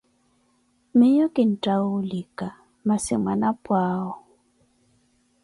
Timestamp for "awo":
3.93-4.15